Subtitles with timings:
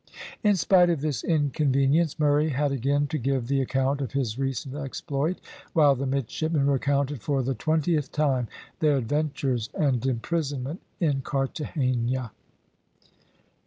[0.43, 4.73] In spite of this inconvenience, Murray had again to give the account of his recent
[4.73, 5.37] exploit,
[5.73, 8.47] while the midshipmen recounted for the twentieth time
[8.79, 12.31] their adventures and imprisonment in Carthagena.